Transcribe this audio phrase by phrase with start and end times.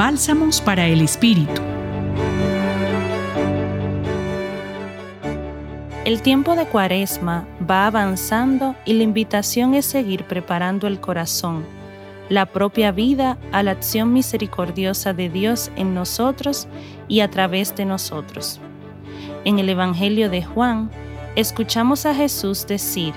[0.00, 1.60] Bálsamos para el Espíritu.
[6.06, 11.66] El tiempo de Cuaresma va avanzando y la invitación es seguir preparando el corazón,
[12.30, 16.66] la propia vida a la acción misericordiosa de Dios en nosotros
[17.06, 18.58] y a través de nosotros.
[19.44, 20.90] En el Evangelio de Juan,
[21.36, 23.12] escuchamos a Jesús decir,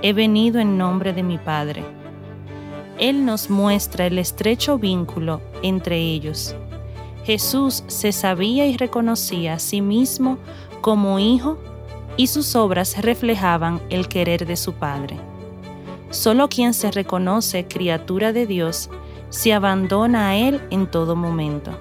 [0.00, 1.84] He venido en nombre de mi Padre.
[2.98, 6.54] Él nos muestra el estrecho vínculo entre ellos.
[7.24, 10.38] Jesús se sabía y reconocía a sí mismo
[10.80, 11.58] como hijo
[12.16, 15.18] y sus obras reflejaban el querer de su Padre.
[16.10, 18.90] Solo quien se reconoce criatura de Dios
[19.30, 21.72] se abandona a Él en todo momento.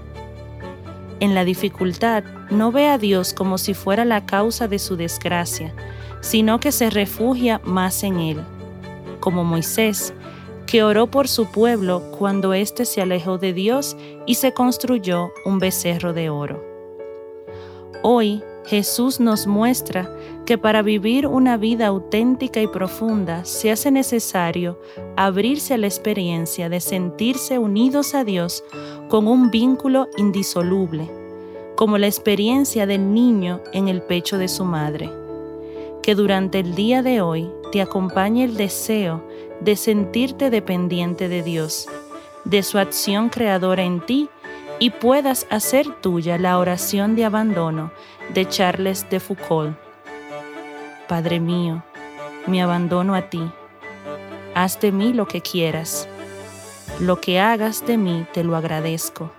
[1.19, 5.73] En la dificultad no ve a Dios como si fuera la causa de su desgracia,
[6.21, 8.41] sino que se refugia más en Él,
[9.19, 10.13] como Moisés,
[10.71, 15.59] que oró por su pueblo cuando éste se alejó de Dios y se construyó un
[15.59, 16.63] becerro de oro.
[18.03, 20.09] Hoy Jesús nos muestra
[20.45, 24.79] que para vivir una vida auténtica y profunda se hace necesario
[25.17, 28.63] abrirse a la experiencia de sentirse unidos a Dios
[29.09, 31.11] con un vínculo indisoluble,
[31.75, 35.09] como la experiencia del niño en el pecho de su madre.
[36.01, 39.21] Que durante el día de hoy te acompañe el deseo
[39.61, 41.87] de sentirte dependiente de Dios,
[42.43, 44.29] de su acción creadora en ti
[44.79, 47.91] y puedas hacer tuya la oración de abandono
[48.33, 49.77] de Charles de Foucault.
[51.07, 51.83] Padre mío,
[52.47, 53.43] me abandono a ti.
[54.55, 56.07] Haz de mí lo que quieras.
[56.99, 59.31] Lo que hagas de mí te lo agradezco.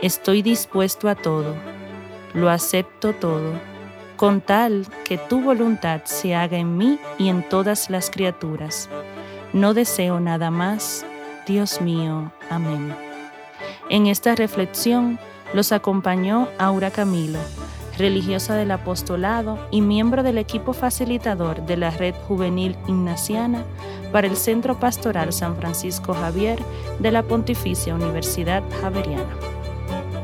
[0.00, 1.54] Estoy dispuesto a todo.
[2.32, 3.52] Lo acepto todo,
[4.16, 8.88] con tal que tu voluntad se haga en mí y en todas las criaturas.
[9.54, 11.06] No deseo nada más.
[11.46, 12.32] Dios mío.
[12.50, 12.92] Amén.
[13.88, 15.18] En esta reflexión
[15.54, 17.38] los acompañó Aura Camilo,
[17.96, 23.62] religiosa del apostolado y miembro del equipo facilitador de la Red Juvenil Ignaciana
[24.10, 26.58] para el Centro Pastoral San Francisco Javier
[26.98, 29.36] de la Pontificia Universidad Javeriana.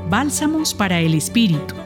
[0.08, 1.76] Bálsamos para el Espíritu.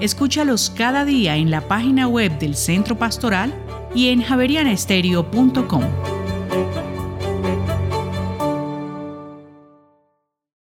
[0.00, 3.52] Escúchalos cada día en la página web del Centro Pastoral
[3.96, 6.17] y en javerianestereo.com.